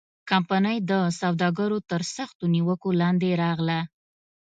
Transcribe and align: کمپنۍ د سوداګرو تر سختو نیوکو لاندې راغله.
کمپنۍ 0.29 0.77
د 0.91 0.91
سوداګرو 1.19 1.77
تر 1.89 2.01
سختو 2.15 2.43
نیوکو 2.55 2.89
لاندې 3.01 3.29
راغله. 3.43 3.79